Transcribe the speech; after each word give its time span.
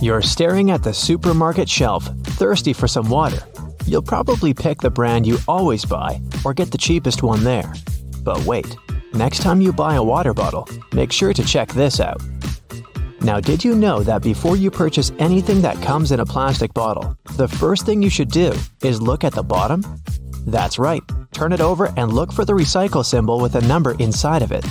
You're 0.00 0.22
staring 0.22 0.70
at 0.70 0.82
the 0.82 0.94
supermarket 0.94 1.68
shelf, 1.68 2.06
thirsty 2.24 2.72
for 2.72 2.88
some 2.88 3.10
water. 3.10 3.42
You'll 3.84 4.00
probably 4.00 4.54
pick 4.54 4.78
the 4.80 4.88
brand 4.88 5.26
you 5.26 5.36
always 5.46 5.84
buy 5.84 6.22
or 6.42 6.54
get 6.54 6.70
the 6.70 6.78
cheapest 6.78 7.22
one 7.22 7.44
there. 7.44 7.70
But 8.24 8.42
wait, 8.46 8.74
next 9.12 9.42
time 9.42 9.60
you 9.60 9.74
buy 9.74 9.96
a 9.96 10.02
water 10.02 10.32
bottle, 10.32 10.66
make 10.94 11.12
sure 11.12 11.34
to 11.34 11.44
check 11.44 11.68
this 11.74 12.00
out. 12.00 12.22
Now, 13.20 13.40
did 13.40 13.62
you 13.62 13.74
know 13.74 14.02
that 14.02 14.22
before 14.22 14.56
you 14.56 14.70
purchase 14.70 15.12
anything 15.18 15.60
that 15.60 15.82
comes 15.82 16.12
in 16.12 16.20
a 16.20 16.24
plastic 16.24 16.72
bottle, 16.72 17.14
the 17.36 17.48
first 17.48 17.84
thing 17.84 18.00
you 18.00 18.08
should 18.08 18.30
do 18.30 18.54
is 18.82 19.02
look 19.02 19.22
at 19.22 19.34
the 19.34 19.42
bottom? 19.42 19.84
That's 20.46 20.78
right, 20.78 21.02
turn 21.32 21.52
it 21.52 21.60
over 21.60 21.92
and 21.98 22.14
look 22.14 22.32
for 22.32 22.46
the 22.46 22.54
recycle 22.54 23.04
symbol 23.04 23.38
with 23.38 23.54
a 23.54 23.66
number 23.66 23.92
inside 23.98 24.40
of 24.40 24.50
it. 24.50 24.64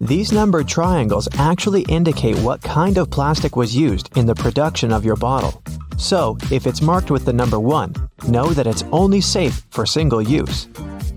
These 0.00 0.30
numbered 0.30 0.68
triangles 0.68 1.26
actually 1.38 1.82
indicate 1.88 2.38
what 2.40 2.60
kind 2.60 2.98
of 2.98 3.10
plastic 3.10 3.56
was 3.56 3.74
used 3.74 4.14
in 4.14 4.26
the 4.26 4.34
production 4.34 4.92
of 4.92 5.06
your 5.06 5.16
bottle. 5.16 5.62
So, 5.96 6.36
if 6.52 6.66
it's 6.66 6.82
marked 6.82 7.10
with 7.10 7.24
the 7.24 7.32
number 7.32 7.58
1, 7.58 7.94
know 8.28 8.50
that 8.50 8.66
it's 8.66 8.84
only 8.92 9.22
safe 9.22 9.64
for 9.70 9.86
single 9.86 10.20
use. 10.20 10.68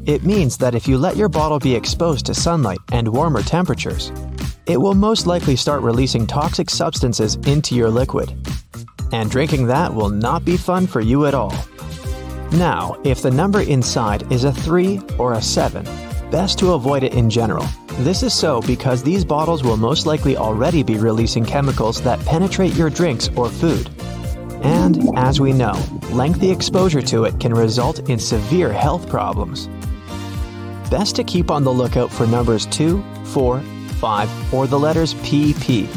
It 0.06 0.24
means 0.24 0.58
that 0.60 0.76
if 0.76 0.88
you 0.88 0.98
let 0.98 1.18
your 1.18 1.28
bottle 1.28 1.60
be 1.60 1.76
exposed 1.76 2.26
to 2.28 2.34
sunlight 2.34 2.80
and 2.94 3.10
warmer 3.10 3.42
temperatures, 3.42 4.14
it 4.66 4.80
will 4.80 4.96
most 4.96 5.28
likely 5.28 5.58
start 5.58 5.82
releasing 5.82 6.26
toxic 6.26 6.70
substances 6.70 7.36
into 7.48 7.76
your 7.76 7.90
liquid. 7.90 8.34
And 9.12 9.30
drinking 9.30 9.68
that 9.68 9.94
will 9.94 10.10
not 10.10 10.46
be 10.46 10.56
fun 10.56 10.88
for 10.88 11.02
you 11.02 11.26
at 11.26 11.34
all. 11.34 11.54
Now, 12.54 12.96
if 13.04 13.22
the 13.22 13.32
number 13.32 13.60
inside 13.60 14.32
is 14.32 14.46
a 14.46 14.54
3 14.54 15.02
or 15.18 15.34
a 15.34 15.42
7, 15.42 15.84
best 16.32 16.58
to 16.60 16.74
avoid 16.74 17.04
it 17.04 17.14
in 17.14 17.30
general. 17.30 17.68
This 18.00 18.24
is 18.24 18.34
so 18.34 18.62
because 18.62 19.04
these 19.04 19.26
bottles 19.26 19.62
will 19.62 19.76
most 19.76 20.06
likely 20.06 20.38
already 20.38 20.84
be 20.84 20.96
releasing 20.96 21.44
chemicals 21.44 22.02
that 22.04 22.18
penetrate 22.26 22.74
your 22.74 22.90
drinks 22.90 23.30
or 23.36 23.50
food. 23.50 23.90
And, 24.64 25.18
as 25.18 25.42
we 25.42 25.52
know, 25.52 25.74
lengthy 26.10 26.50
exposure 26.50 27.02
to 27.02 27.26
it 27.26 27.38
can 27.42 27.54
result 27.54 28.10
in 28.10 28.18
severe 28.18 28.72
health 28.72 29.10
problems. 29.10 29.68
Best 30.90 31.18
to 31.18 31.26
keep 31.26 31.52
on 31.52 31.66
the 31.66 31.74
lookout 31.74 32.10
for 32.10 32.26
numbers 32.26 32.66
2, 32.68 33.04
4, 33.26 33.60
5, 33.60 34.54
or 34.54 34.66
the 34.66 34.80
letters 34.80 35.14
PP. 35.16 35.90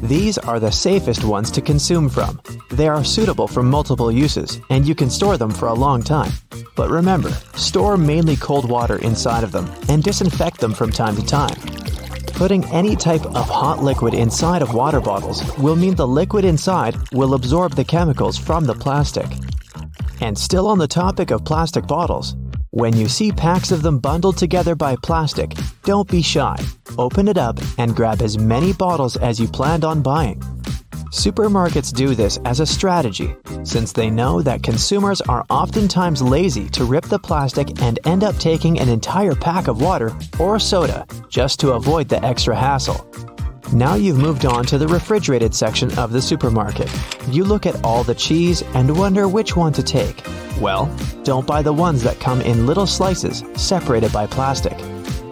These 0.00 0.38
are 0.38 0.58
the 0.58 0.72
safest 0.72 1.22
ones 1.22 1.50
to 1.50 1.60
consume 1.60 2.08
from. 2.08 2.40
They 2.70 2.88
are 2.88 3.04
suitable 3.04 3.46
for 3.46 3.62
multiple 3.62 4.10
uses, 4.10 4.58
and 4.70 4.88
you 4.88 4.94
can 4.94 5.10
store 5.10 5.36
them 5.36 5.50
for 5.50 5.68
a 5.68 5.74
long 5.74 6.02
time. 6.02 6.32
But 6.80 6.88
remember, 6.88 7.30
store 7.56 7.98
mainly 7.98 8.36
cold 8.36 8.66
water 8.66 8.96
inside 9.00 9.44
of 9.44 9.52
them 9.52 9.70
and 9.90 10.02
disinfect 10.02 10.60
them 10.60 10.72
from 10.72 10.90
time 10.90 11.14
to 11.14 11.22
time. 11.22 11.54
Putting 12.32 12.64
any 12.72 12.96
type 12.96 13.26
of 13.26 13.50
hot 13.50 13.82
liquid 13.82 14.14
inside 14.14 14.62
of 14.62 14.72
water 14.72 14.98
bottles 14.98 15.42
will 15.58 15.76
mean 15.76 15.94
the 15.94 16.08
liquid 16.08 16.46
inside 16.46 16.96
will 17.12 17.34
absorb 17.34 17.74
the 17.74 17.84
chemicals 17.84 18.38
from 18.38 18.64
the 18.64 18.72
plastic. 18.72 19.26
And 20.22 20.38
still 20.38 20.66
on 20.66 20.78
the 20.78 20.88
topic 20.88 21.30
of 21.30 21.44
plastic 21.44 21.86
bottles, 21.86 22.34
when 22.70 22.96
you 22.96 23.08
see 23.08 23.30
packs 23.30 23.72
of 23.72 23.82
them 23.82 23.98
bundled 23.98 24.38
together 24.38 24.74
by 24.74 24.96
plastic, 25.02 25.52
don't 25.84 26.08
be 26.08 26.22
shy. 26.22 26.56
Open 26.96 27.28
it 27.28 27.36
up 27.36 27.58
and 27.76 27.94
grab 27.94 28.22
as 28.22 28.38
many 28.38 28.72
bottles 28.72 29.18
as 29.18 29.38
you 29.38 29.48
planned 29.48 29.84
on 29.84 30.00
buying. 30.00 30.40
Supermarkets 31.12 31.92
do 31.92 32.14
this 32.14 32.38
as 32.46 32.60
a 32.60 32.64
strategy, 32.64 33.34
since 33.62 33.92
they 33.92 34.10
know 34.10 34.42
that 34.42 34.62
consumers 34.62 35.20
are 35.22 35.44
oftentimes 35.50 36.22
lazy 36.22 36.68
to 36.70 36.84
rip 36.84 37.04
the 37.04 37.18
plastic 37.18 37.80
and 37.82 37.98
end 38.04 38.24
up 38.24 38.36
taking 38.36 38.78
an 38.78 38.88
entire 38.88 39.34
pack 39.34 39.68
of 39.68 39.80
water 39.80 40.12
or 40.38 40.58
soda 40.58 41.06
just 41.28 41.60
to 41.60 41.72
avoid 41.72 42.08
the 42.08 42.24
extra 42.24 42.56
hassle. 42.56 43.06
Now 43.72 43.94
you've 43.94 44.18
moved 44.18 44.46
on 44.46 44.64
to 44.66 44.78
the 44.78 44.88
refrigerated 44.88 45.54
section 45.54 45.96
of 45.96 46.10
the 46.10 46.20
supermarket. 46.20 46.90
You 47.28 47.44
look 47.44 47.66
at 47.66 47.84
all 47.84 48.02
the 48.02 48.14
cheese 48.14 48.62
and 48.74 48.98
wonder 48.98 49.28
which 49.28 49.54
one 49.54 49.72
to 49.74 49.82
take. 49.82 50.24
Well, 50.60 50.92
don't 51.22 51.46
buy 51.46 51.62
the 51.62 51.72
ones 51.72 52.02
that 52.02 52.18
come 52.18 52.40
in 52.40 52.66
little 52.66 52.86
slices 52.86 53.44
separated 53.54 54.12
by 54.12 54.26
plastic. 54.26 54.76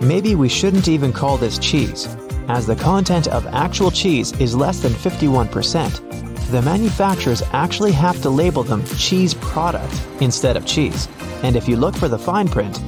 Maybe 0.01 0.37
we 0.37 0.49
shouldn't 0.49 0.87
even 0.87 1.13
call 1.13 1.37
this 1.37 1.59
cheese, 1.59 2.07
as 2.47 2.65
the 2.65 2.77
content 2.77 3.27
of 3.27 3.47
actual 3.49 3.91
cheese 3.91 4.33
is 4.41 4.55
less 4.55 4.81
than 4.81 4.93
51%. 4.93 6.28
The 6.51 6.63
manufacturers 6.63 7.43
actually 7.53 7.93
have 7.93 8.23
to 8.23 8.31
label 8.31 8.63
them 8.63 8.83
cheese 8.97 9.35
product 9.35 9.93
instead 10.21 10.57
of 10.57 10.65
cheese, 10.65 11.07
and 11.43 11.55
if 11.57 11.69
you 11.69 11.77
look 11.77 11.95
for 11.95 12.09
the 12.09 12.19
fine 12.19 12.49
print, 12.49 12.81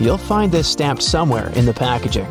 you'll 0.00 0.16
find 0.16 0.50
this 0.50 0.66
stamped 0.66 1.02
somewhere 1.02 1.50
in 1.50 1.66
the 1.66 1.74
packaging. 1.74 2.24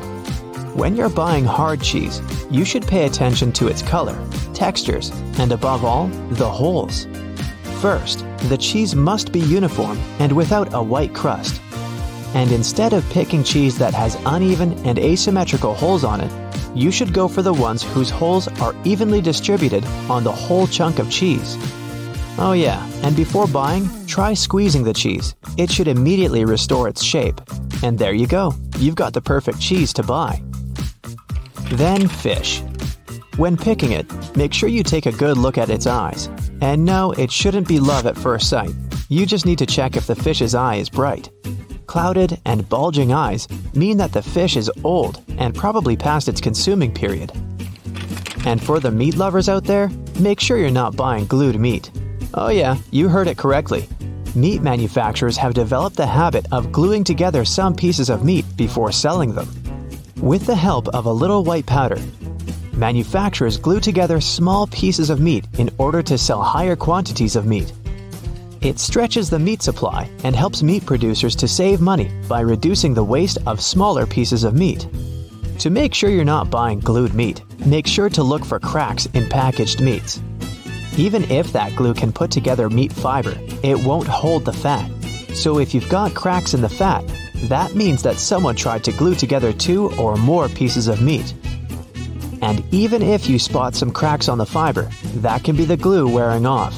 When 0.75 0.95
you're 0.95 1.09
buying 1.09 1.45
hard 1.45 1.79
cheese, 1.81 2.22
you 2.50 2.66
should 2.66 2.88
pay 2.88 3.06
attention 3.06 3.51
to 3.53 3.67
its 3.67 3.83
color, 3.83 4.17
textures, 4.56 5.12
and 5.38 5.51
above 5.51 5.85
all, 5.85 6.07
the 6.31 6.50
holes. 6.50 7.06
First, 7.79 8.25
the 8.50 8.57
cheese 8.57 8.95
must 8.95 9.31
be 9.31 9.41
uniform 9.41 10.00
and 10.17 10.31
without 10.31 10.73
a 10.73 10.81
white 10.81 11.13
crust. 11.13 11.62
And 12.33 12.51
instead 12.51 12.94
of 12.94 13.07
picking 13.12 13.44
cheese 13.44 13.78
that 13.78 13.94
has 13.94 14.17
uneven 14.25 14.73
and 14.88 14.97
asymmetrical 14.97 15.75
holes 15.75 16.03
on 16.03 16.19
it, 16.22 16.31
you 16.75 16.91
should 16.91 17.13
go 17.13 17.28
for 17.28 17.41
the 17.41 17.53
ones 17.53 17.84
whose 17.84 18.09
holes 18.09 18.47
are 18.59 18.75
evenly 18.84 19.22
distributed 19.22 19.85
on 20.09 20.23
the 20.23 20.31
whole 20.31 20.67
chunk 20.67 21.00
of 21.00 21.09
cheese. 21.09 21.57
Oh, 22.39 22.53
yeah, 22.53 22.84
and 23.03 23.16
before 23.16 23.47
buying, 23.47 23.88
try 24.07 24.34
squeezing 24.34 24.83
the 24.83 24.94
cheese. 24.94 25.35
It 25.57 25.72
should 25.72 25.88
immediately 25.88 26.45
restore 26.45 26.88
its 26.88 27.03
shape. 27.03 27.39
And 27.83 28.00
there 28.00 28.13
you 28.13 28.25
go, 28.25 28.53
you've 28.79 28.95
got 28.95 29.13
the 29.13 29.22
perfect 29.22 29.59
cheese 29.59 29.94
to 29.94 30.03
buy. 30.03 30.41
Then, 31.73 32.07
fish. 32.07 32.63
When 33.38 33.57
picking 33.57 33.91
it, 33.91 34.06
make 34.35 34.53
sure 34.53 34.69
you 34.69 34.83
take 34.83 35.06
a 35.06 35.12
good 35.12 35.38
look 35.38 35.57
at 35.57 35.69
its 35.69 35.88
eyes. 35.88 36.29
And 36.62 36.85
no, 36.85 37.12
it 37.12 37.31
shouldn't 37.31 37.67
be 37.67 37.79
love 37.79 38.06
at 38.06 38.17
first 38.17 38.50
sight. 38.50 38.72
You 39.09 39.25
just 39.25 39.45
need 39.45 39.59
to 39.59 39.66
check 39.66 39.95
if 39.95 40.07
the 40.07 40.16
fish's 40.16 40.56
eye 40.56 40.75
is 40.75 40.89
bright. 40.89 41.29
Clouded 41.85 42.39
and 42.45 42.67
bulging 42.67 43.13
eyes 43.13 43.47
mean 43.75 43.97
that 43.97 44.13
the 44.13 44.23
fish 44.23 44.56
is 44.56 44.72
old 44.83 45.22
and 45.43 45.53
probably 45.53 45.97
past 45.97 46.29
its 46.29 46.39
consuming 46.39 46.93
period. 46.93 47.29
And 48.45 48.63
for 48.63 48.79
the 48.79 48.91
meat 48.91 49.17
lovers 49.17 49.49
out 49.49 49.65
there, 49.65 49.89
make 50.17 50.39
sure 50.39 50.57
you're 50.57 50.71
not 50.71 50.95
buying 50.95 51.25
glued 51.25 51.59
meat. 51.59 51.91
Oh, 52.33 52.47
yeah, 52.47 52.77
you 52.91 53.09
heard 53.09 53.27
it 53.27 53.37
correctly. 53.37 53.89
Meat 54.35 54.61
manufacturers 54.61 55.35
have 55.35 55.53
developed 55.53 55.97
the 55.97 56.07
habit 56.07 56.47
of 56.53 56.71
gluing 56.71 57.03
together 57.03 57.43
some 57.43 57.75
pieces 57.75 58.09
of 58.09 58.23
meat 58.23 58.45
before 58.55 58.93
selling 58.93 59.35
them. 59.35 59.49
With 60.21 60.45
the 60.45 60.55
help 60.55 60.87
of 60.87 61.07
a 61.07 61.11
little 61.11 61.43
white 61.43 61.65
powder, 61.65 61.99
manufacturers 62.71 63.57
glue 63.57 63.81
together 63.81 64.21
small 64.21 64.65
pieces 64.67 65.09
of 65.09 65.19
meat 65.19 65.45
in 65.57 65.69
order 65.77 66.01
to 66.03 66.17
sell 66.17 66.41
higher 66.41 66.77
quantities 66.77 67.35
of 67.35 67.45
meat. 67.45 67.73
It 68.61 68.79
stretches 68.79 69.29
the 69.29 69.39
meat 69.39 69.61
supply 69.61 70.09
and 70.23 70.37
helps 70.37 70.63
meat 70.63 70.85
producers 70.85 71.35
to 71.35 71.49
save 71.49 71.81
money 71.81 72.09
by 72.29 72.39
reducing 72.39 72.93
the 72.93 73.03
waste 73.03 73.39
of 73.45 73.61
smaller 73.61 74.07
pieces 74.07 74.45
of 74.45 74.53
meat. 74.53 74.87
To 75.63 75.69
make 75.69 75.94
sure 75.94 76.09
you're 76.09 76.25
not 76.25 76.50
buying 76.50 76.81
glued 76.81 77.13
meat, 77.13 77.41
make 77.66 77.88
sure 77.88 78.09
to 78.09 78.22
look 78.22 78.44
for 78.44 78.59
cracks 78.59 79.06
in 79.13 79.29
packaged 79.29 79.79
meats. 79.79 80.22
Even 80.97 81.24
if 81.31 81.53
that 81.53 81.74
glue 81.74 81.94
can 81.94 82.12
put 82.12 82.31
together 82.31 82.69
meat 82.69 82.91
fiber, 82.91 83.34
it 83.63 83.81
won't 83.81 84.06
hold 84.06 84.44
the 84.44 84.51
fat. 84.51 84.91
So 85.34 85.59
if 85.59 85.74
you've 85.74 85.88
got 85.88 86.16
cracks 86.16 86.53
in 86.53 86.59
the 86.59 86.68
fat, 86.68 87.06
that 87.46 87.75
means 87.75 88.03
that 88.03 88.18
someone 88.18 88.57
tried 88.57 88.84
to 88.84 88.91
glue 88.91 89.16
together 89.16 89.53
two 89.53 89.90
or 89.94 90.18
more 90.18 90.50
pieces 90.50 90.90
of 90.90 91.01
meat. 91.01 91.34
And 92.41 92.62
even 92.74 93.01
if 93.01 93.30
you 93.30 93.40
spot 93.40 93.74
some 93.74 93.91
cracks 93.91 94.28
on 94.28 94.40
the 94.40 94.45
fiber, 94.45 94.90
that 95.22 95.45
can 95.45 95.56
be 95.56 95.63
the 95.63 95.78
glue 95.78 96.13
wearing 96.13 96.45
off. 96.45 96.78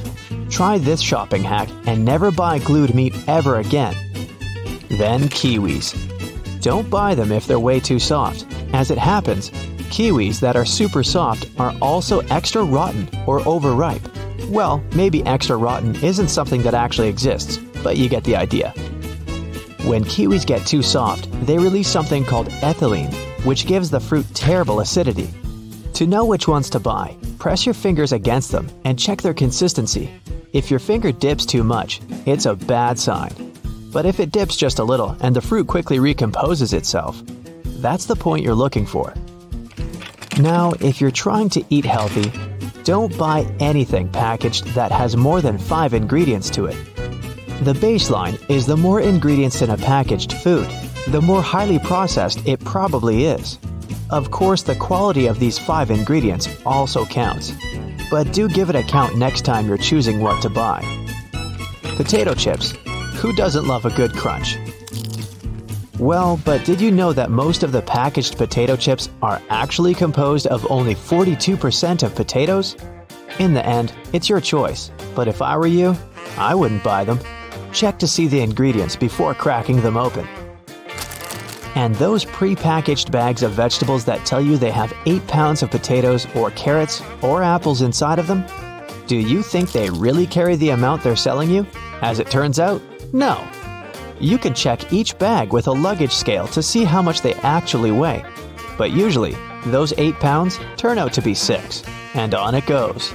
Try 0.51 0.77
this 0.77 1.01
shopping 1.01 1.41
hack 1.41 1.69
and 1.87 2.05
never 2.05 2.29
buy 2.29 2.59
glued 2.59 2.93
meat 2.93 3.15
ever 3.27 3.55
again. 3.55 3.95
Then 4.89 5.21
kiwis. 5.21 6.61
Don't 6.61 6.87
buy 6.87 7.15
them 7.15 7.31
if 7.31 7.47
they're 7.47 7.59
way 7.59 7.79
too 7.79 7.97
soft. 7.97 8.45
As 8.73 8.91
it 8.91 8.97
happens, 8.97 9.49
kiwis 9.89 10.39
that 10.39 10.55
are 10.55 10.65
super 10.65 11.03
soft 11.03 11.49
are 11.57 11.75
also 11.81 12.19
extra 12.29 12.63
rotten 12.63 13.09
or 13.25 13.47
overripe. 13.47 14.01
Well, 14.49 14.83
maybe 14.95 15.25
extra 15.25 15.55
rotten 15.55 15.95
isn't 16.03 16.29
something 16.29 16.61
that 16.63 16.73
actually 16.73 17.07
exists, 17.07 17.57
but 17.83 17.97
you 17.97 18.09
get 18.09 18.23
the 18.23 18.35
idea. 18.35 18.71
When 19.85 20.03
kiwis 20.03 20.45
get 20.45 20.65
too 20.65 20.81
soft, 20.81 21.29
they 21.45 21.57
release 21.57 21.87
something 21.87 22.25
called 22.25 22.49
ethylene, 22.61 23.13
which 23.45 23.67
gives 23.67 23.89
the 23.89 23.99
fruit 23.99 24.25
terrible 24.33 24.79
acidity. 24.79 25.29
To 25.93 26.07
know 26.07 26.25
which 26.25 26.47
ones 26.47 26.69
to 26.71 26.79
buy, 26.79 27.15
press 27.39 27.65
your 27.65 27.75
fingers 27.75 28.11
against 28.11 28.51
them 28.51 28.69
and 28.83 28.99
check 28.99 29.21
their 29.21 29.33
consistency. 29.33 30.11
If 30.51 30.71
your 30.71 30.79
finger 30.79 31.11
dips 31.11 31.45
too 31.45 31.63
much, 31.63 32.01
it's 32.25 32.45
a 32.45 32.55
bad 32.55 32.97
sign. 32.97 33.31
But 33.93 34.05
if 34.05 34.19
it 34.19 34.31
dips 34.31 34.57
just 34.57 34.79
a 34.79 34.83
little 34.83 35.15
and 35.21 35.35
the 35.35 35.41
fruit 35.41 35.67
quickly 35.67 35.99
recomposes 35.99 36.73
itself, 36.73 37.21
that's 37.85 38.05
the 38.05 38.15
point 38.15 38.43
you're 38.43 38.55
looking 38.55 38.85
for. 38.85 39.13
Now, 40.39 40.73
if 40.81 40.99
you're 40.99 41.11
trying 41.11 41.49
to 41.49 41.63
eat 41.69 41.85
healthy, 41.85 42.31
don't 42.83 43.15
buy 43.15 43.45
anything 43.59 44.09
packaged 44.09 44.65
that 44.73 44.91
has 44.91 45.15
more 45.15 45.39
than 45.39 45.59
5 45.59 45.93
ingredients 45.93 46.49
to 46.51 46.65
it. 46.65 46.75
The 47.61 47.73
baseline 47.73 48.37
is 48.49 48.65
the 48.65 48.75
more 48.75 49.01
ingredients 49.01 49.61
in 49.61 49.69
a 49.69 49.77
packaged 49.77 50.33
food, 50.33 50.67
the 51.09 51.21
more 51.21 51.43
highly 51.43 51.77
processed 51.77 52.45
it 52.47 52.59
probably 52.61 53.25
is. 53.25 53.59
Of 54.09 54.31
course, 54.31 54.63
the 54.63 54.75
quality 54.75 55.27
of 55.27 55.39
these 55.39 55.59
five 55.59 55.91
ingredients 55.91 56.49
also 56.65 57.05
counts. 57.05 57.53
but 58.11 58.31
do 58.33 58.47
give 58.47 58.69
it 58.69 58.75
a 58.75 58.83
count 58.83 59.17
next 59.17 59.45
time 59.45 59.67
you're 59.67 59.77
choosing 59.77 60.21
what 60.21 60.41
to 60.41 60.49
buy. 60.49 60.79
Potato 61.97 62.33
chips. 62.33 62.73
Who 63.21 63.33
doesn't 63.33 63.67
love 63.67 63.85
a 63.85 63.95
good 63.95 64.13
crunch? 64.13 64.57
Well, 65.99 66.39
but 66.43 66.65
did 66.65 66.81
you 66.81 66.91
know 66.91 67.13
that 67.13 67.31
most 67.31 67.63
of 67.63 67.71
the 67.71 67.81
packaged 67.81 68.37
potato 68.37 68.75
chips 68.75 69.09
are 69.21 69.41
actually 69.49 69.93
composed 69.93 70.45
of 70.47 70.69
only 70.69 70.93
42% 70.93 72.03
of 72.03 72.13
potatoes? 72.13 72.75
In 73.39 73.53
the 73.53 73.65
end, 73.65 73.93
it's 74.11 74.27
your 74.27 74.41
choice, 74.41 74.91
but 75.15 75.29
if 75.29 75.41
I 75.41 75.57
were 75.57 75.67
you, 75.67 75.95
I 76.37 76.53
wouldn't 76.53 76.83
buy 76.83 77.05
them. 77.05 77.19
Check 77.71 77.97
to 77.99 78.07
see 78.07 78.27
the 78.27 78.41
ingredients 78.41 78.95
before 78.95 79.33
cracking 79.33 79.81
them 79.81 79.95
open. 79.95 80.27
And 81.75 81.95
those 81.95 82.25
pre-packaged 82.25 83.11
bags 83.11 83.43
of 83.43 83.51
vegetables 83.51 84.05
that 84.05 84.25
tell 84.25 84.41
you 84.41 84.57
they 84.57 84.71
have 84.71 84.93
8 85.05 85.25
pounds 85.27 85.63
of 85.63 85.71
potatoes 85.71 86.27
or 86.35 86.51
carrots 86.51 87.01
or 87.21 87.41
apples 87.41 87.81
inside 87.81 88.19
of 88.19 88.27
them? 88.27 88.45
Do 89.07 89.17
you 89.17 89.41
think 89.41 89.71
they 89.71 89.89
really 89.89 90.27
carry 90.27 90.55
the 90.55 90.69
amount 90.69 91.03
they're 91.03 91.15
selling 91.15 91.49
you? 91.49 91.65
As 92.01 92.19
it 92.19 92.29
turns 92.29 92.59
out, 92.59 92.81
no. 93.13 93.45
You 94.19 94.37
can 94.37 94.53
check 94.53 94.93
each 94.93 95.17
bag 95.17 95.51
with 95.51 95.67
a 95.67 95.71
luggage 95.71 96.13
scale 96.13 96.47
to 96.47 96.63
see 96.63 96.85
how 96.85 97.01
much 97.01 97.21
they 97.21 97.33
actually 97.35 97.91
weigh. 97.91 98.23
But 98.77 98.91
usually, 98.91 99.35
those 99.65 99.93
8 99.97 100.15
pounds 100.15 100.57
turn 100.77 100.97
out 100.97 101.11
to 101.13 101.21
be 101.21 101.33
6, 101.33 101.83
and 102.13 102.33
on 102.33 102.55
it 102.55 102.65
goes. 102.65 103.13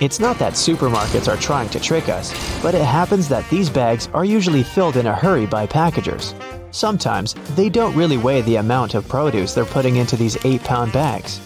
It's 0.00 0.20
not 0.20 0.38
that 0.38 0.52
supermarkets 0.52 1.26
are 1.26 1.36
trying 1.36 1.68
to 1.70 1.80
trick 1.80 2.08
us, 2.08 2.32
but 2.62 2.76
it 2.76 2.84
happens 2.84 3.28
that 3.28 3.48
these 3.50 3.68
bags 3.68 4.08
are 4.14 4.24
usually 4.24 4.62
filled 4.62 4.96
in 4.96 5.08
a 5.08 5.14
hurry 5.14 5.46
by 5.46 5.66
packagers. 5.66 6.32
Sometimes 6.70 7.34
they 7.56 7.68
don't 7.68 7.96
really 7.96 8.18
weigh 8.18 8.42
the 8.42 8.56
amount 8.56 8.94
of 8.94 9.08
produce 9.08 9.52
they're 9.52 9.64
putting 9.64 9.96
into 9.96 10.16
these 10.16 10.36
8 10.44 10.62
pound 10.62 10.92
bags. 10.92 11.40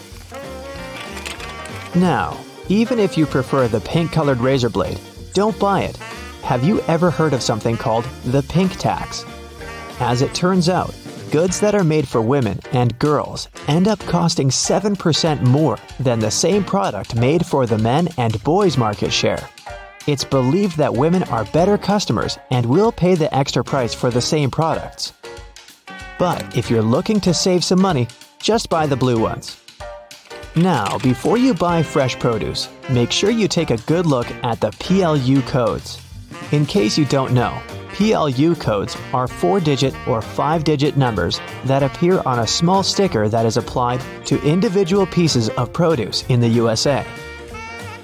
Now, 1.95 2.39
even 2.69 2.99
if 2.99 3.17
you 3.17 3.25
prefer 3.25 3.67
the 3.67 3.81
pink 3.81 4.11
colored 4.11 4.39
razor 4.39 4.69
blade, 4.69 4.99
don't 5.33 5.57
buy 5.57 5.81
it 5.81 5.97
have 6.43 6.65
you 6.65 6.81
ever 6.89 7.09
heard 7.09 7.33
of 7.33 7.41
something 7.41 7.77
called 7.77 8.03
the 8.25 8.43
pink 8.43 8.75
tax? 8.75 9.25
As 10.01 10.21
it 10.21 10.35
turns 10.35 10.67
out, 10.67 10.93
goods 11.31 11.57
that 11.61 11.73
are 11.73 11.85
made 11.85 12.05
for 12.05 12.21
women 12.21 12.59
and 12.73 12.99
girls 12.99 13.47
end 13.69 13.87
up 13.87 13.99
costing 14.01 14.49
7% 14.49 15.41
more 15.41 15.77
than 16.01 16.19
the 16.19 16.29
same 16.29 16.65
product 16.65 17.15
made 17.15 17.45
for 17.45 17.65
the 17.65 17.77
men 17.77 18.09
and 18.17 18.43
boys 18.43 18.77
market 18.77 19.13
share. 19.13 19.49
It's 20.05 20.25
believed 20.25 20.75
that 20.77 20.93
women 20.93 21.23
are 21.23 21.45
better 21.45 21.77
customers 21.77 22.37
and 22.51 22.65
will 22.65 22.91
pay 22.91 23.15
the 23.15 23.33
extra 23.33 23.63
price 23.63 23.93
for 23.93 24.09
the 24.09 24.21
same 24.21 24.51
products. 24.51 25.13
But 26.19 26.57
if 26.57 26.69
you're 26.69 26.81
looking 26.81 27.21
to 27.21 27.33
save 27.33 27.63
some 27.63 27.81
money, 27.81 28.09
just 28.39 28.69
buy 28.69 28.85
the 28.85 28.97
blue 28.97 29.17
ones. 29.17 29.61
Now, 30.57 30.97
before 30.97 31.37
you 31.37 31.53
buy 31.53 31.81
fresh 31.81 32.19
produce, 32.19 32.67
make 32.89 33.13
sure 33.13 33.31
you 33.31 33.47
take 33.47 33.71
a 33.71 33.77
good 33.77 34.05
look 34.05 34.29
at 34.43 34.59
the 34.59 34.71
PLU 34.71 35.41
codes. 35.43 36.02
In 36.51 36.65
case 36.65 36.97
you 36.97 37.05
don't 37.05 37.33
know, 37.33 37.61
PLU 37.93 38.55
codes 38.55 38.97
are 39.13 39.27
four 39.27 39.59
digit 39.59 39.95
or 40.07 40.21
five 40.21 40.63
digit 40.63 40.97
numbers 40.97 41.39
that 41.65 41.83
appear 41.83 42.21
on 42.25 42.39
a 42.39 42.47
small 42.47 42.81
sticker 42.81 43.29
that 43.29 43.45
is 43.45 43.57
applied 43.57 44.01
to 44.25 44.41
individual 44.41 45.05
pieces 45.05 45.49
of 45.49 45.71
produce 45.71 46.23
in 46.29 46.39
the 46.39 46.47
USA. 46.47 47.05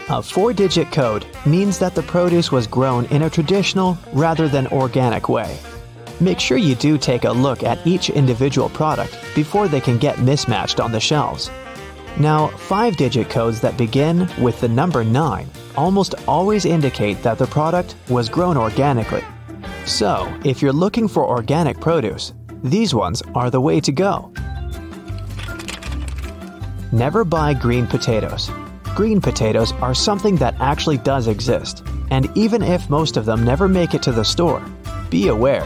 A 0.09 0.21
four 0.21 0.53
digit 0.53 0.91
code 0.91 1.25
means 1.45 1.79
that 1.79 1.95
the 1.95 2.03
produce 2.03 2.51
was 2.51 2.67
grown 2.67 3.05
in 3.05 3.23
a 3.23 3.29
traditional 3.29 3.97
rather 4.13 4.47
than 4.47 4.67
organic 4.67 5.27
way. 5.27 5.59
Make 6.19 6.39
sure 6.39 6.57
you 6.57 6.75
do 6.75 6.97
take 6.97 7.23
a 7.23 7.31
look 7.31 7.63
at 7.63 7.85
each 7.85 8.09
individual 8.09 8.69
product 8.69 9.17
before 9.35 9.67
they 9.67 9.81
can 9.81 9.97
get 9.97 10.19
mismatched 10.19 10.79
on 10.79 10.91
the 10.91 10.99
shelves. 10.99 11.49
Now, 12.19 12.47
five 12.47 12.97
digit 12.97 13.29
codes 13.29 13.61
that 13.61 13.77
begin 13.77 14.29
with 14.39 14.59
the 14.59 14.67
number 14.67 15.03
9 15.03 15.47
almost 15.79 16.13
always 16.27 16.65
indicate 16.65 17.23
that 17.23 17.37
the 17.37 17.47
product 17.47 17.95
was 18.09 18.27
grown 18.27 18.57
organically. 18.57 19.23
So, 19.85 20.27
if 20.43 20.61
you're 20.61 20.73
looking 20.73 21.07
for 21.07 21.25
organic 21.25 21.79
produce, 21.79 22.33
these 22.61 22.93
ones 22.93 23.23
are 23.33 23.49
the 23.49 23.61
way 23.61 23.79
to 23.79 23.91
go. 23.93 24.33
Never 26.91 27.23
buy 27.23 27.53
green 27.53 27.87
potatoes. 27.87 28.51
Green 28.93 29.21
potatoes 29.21 29.71
are 29.73 29.93
something 29.93 30.35
that 30.35 30.55
actually 30.59 30.97
does 30.97 31.27
exist, 31.27 31.81
and 32.11 32.29
even 32.35 32.61
if 32.61 32.89
most 32.89 33.15
of 33.15 33.23
them 33.23 33.45
never 33.45 33.69
make 33.69 33.93
it 33.93 34.03
to 34.03 34.11
the 34.11 34.25
store, 34.25 34.61
be 35.09 35.29
aware. 35.29 35.65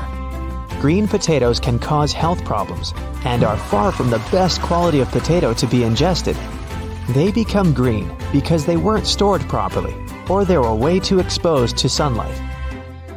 Green 0.80 1.07
potatoes 1.07 1.60
can 1.60 1.80
cause 1.80 2.13
health 2.13 2.44
problems 2.45 2.94
and 3.25 3.44
are 3.44 3.57
far 3.57 3.92
from 3.92 4.12
the 4.12 4.24
best 4.31 4.62
quality 4.62 5.00
of 5.00 5.10
potato 5.10 5.54
to 5.56 5.65
be 5.65 5.83
ingested. 5.83 6.38
They 7.10 7.32
become 7.32 7.74
green 7.74 8.16
because 8.32 8.66
they 8.66 8.78
weren't 8.78 9.08
stored 9.08 9.42
properly 9.50 9.94
or 10.30 10.46
they 10.46 10.58
were 10.58 10.74
way 10.74 11.00
too 11.00 11.20
exposed 11.20 11.78
to 11.78 11.90
sunlight. 11.90 12.40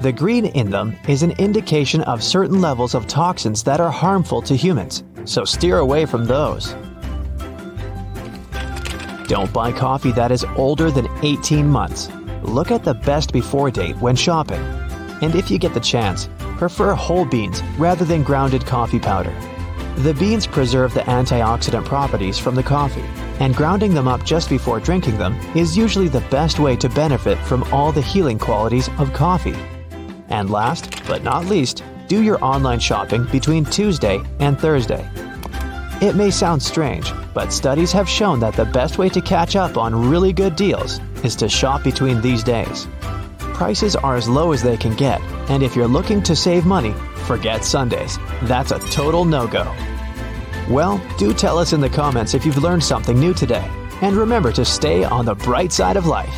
The 0.03 0.12
green 0.12 0.47
in 0.47 0.71
them 0.71 0.97
is 1.09 1.23
an 1.23 1.33
indication 1.33 2.03
of 2.03 2.23
certain 2.23 2.61
levels 2.61 2.94
of 2.94 3.06
toxins 3.06 3.62
that 3.62 3.81
are 3.81 3.91
harmful 3.91 4.43
to 4.43 4.55
humans, 4.55 5.05
so 5.25 5.44
steer 5.44 5.79
away 5.79 6.05
from 6.05 6.25
those. 6.25 6.75
Don't 9.29 9.53
buy 9.53 9.73
coffee 9.73 10.12
that 10.12 10.31
is 10.31 10.44
older 10.56 10.91
than 10.91 11.09
18 11.23 11.67
months. 11.67 12.09
Look 12.43 12.71
at 12.71 12.85
the 12.85 12.94
best 12.94 13.32
before 13.32 13.71
date 13.71 13.97
when 13.97 14.15
shopping. 14.15 14.61
And 15.23 15.35
if 15.35 15.50
you 15.50 15.59
get 15.59 15.75
the 15.75 15.81
chance, 15.81 16.29
prefer 16.59 16.94
whole 16.94 17.25
beans 17.25 17.62
rather 17.79 18.05
than 18.05 18.23
grounded 18.23 18.67
coffee 18.67 19.00
powder. 19.00 19.35
The 19.96 20.12
beans 20.12 20.46
preserve 20.46 20.93
the 20.93 21.00
antioxidant 21.00 21.87
properties 21.87 22.38
from 22.38 22.54
the 22.54 22.62
coffee, 22.62 23.04
and 23.40 23.56
grounding 23.56 23.94
them 23.94 24.06
up 24.06 24.25
just 24.25 24.50
before 24.50 24.78
drinking 24.78 25.16
them 25.16 25.34
is 25.56 25.75
usually 25.75 26.08
the 26.08 26.20
best 26.31 26.58
way 26.58 26.76
to 26.76 26.90
benefit 26.90 27.38
from 27.38 27.62
all 27.72 27.93
the 27.93 28.02
healing 28.02 28.38
qualities 28.38 28.90
of 28.98 29.14
coffee. 29.14 29.56
And 30.28 30.50
last 30.50 31.02
but 31.06 31.22
not 31.22 31.46
least, 31.46 31.82
do 32.08 32.22
your 32.22 32.44
online 32.44 32.78
shopping 32.78 33.25
between 33.32 33.64
Tuesday 33.64 34.20
and 34.38 34.60
Thursday. 34.60 35.08
It 36.02 36.14
may 36.14 36.31
sound 36.31 36.62
strange, 36.62 37.10
but 37.32 37.50
studies 37.50 37.90
have 37.93 38.06
shown 38.06 38.38
that 38.40 38.52
the 38.52 38.66
best 38.66 38.98
way 38.98 39.08
to 39.08 39.22
catch 39.22 39.56
up 39.56 39.78
on 39.78 40.10
really 40.10 40.34
good 40.34 40.56
deals 40.56 41.00
is 41.25 41.34
to 41.37 41.48
shop 41.48 41.82
between 41.82 42.20
these 42.20 42.44
days. 42.44 42.87
Prices 43.56 43.97
are 43.97 44.17
as 44.17 44.29
low 44.29 44.53
as 44.53 44.62
they 44.62 44.76
can 44.76 44.94
get, 44.94 45.19
and 45.49 45.62
if 45.62 45.75
you're 45.75 45.88
looking 45.88 46.23
to 46.25 46.37
save 46.37 46.67
money, 46.67 46.93
forget 47.25 47.64
Sundays. 47.64 48.19
That's 48.43 48.70
a 48.70 48.79
total 48.91 49.25
no 49.25 49.47
go. 49.47 49.75
Well, 50.69 51.00
do 51.17 51.32
tell 51.32 51.56
us 51.56 51.73
in 51.73 51.81
the 51.81 51.88
comments 51.88 52.35
if 52.35 52.44
you've 52.44 52.62
learned 52.62 52.85
something 52.85 53.19
new 53.19 53.32
today. 53.32 53.67
And 54.03 54.14
remember 54.14 54.53
to 54.53 54.62
stay 54.67 55.05
on 55.05 55.25
the 55.25 55.35
bright 55.35 55.73
side 55.73 55.97
of 55.97 56.05
life. 56.05 56.37